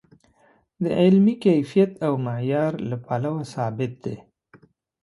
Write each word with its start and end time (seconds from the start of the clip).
د 0.83 0.85
علمي 1.01 1.35
کیفیت 1.45 1.91
او 2.05 2.13
معیار 2.25 2.73
له 2.89 2.97
پلوه 3.05 3.43
ثابت 3.53 3.93
دی. 4.03 4.17